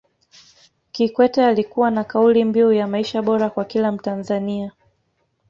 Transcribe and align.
Kikwete 0.91 1.45
alikuwa 1.45 1.91
na 1.91 2.03
kauli 2.03 2.43
mbiu 2.45 2.71
ya 2.73 2.87
maisha 2.87 3.21
bora 3.21 3.49
kwa 3.49 3.65
kila 3.65 3.91
mtanzania 3.91 4.71